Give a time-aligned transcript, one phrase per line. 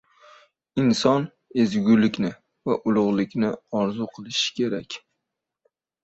[0.83, 1.25] Inson
[1.63, 2.31] ezgulikni
[2.69, 3.51] va ulug‘likni
[3.81, 4.97] orzu qilishi kerak.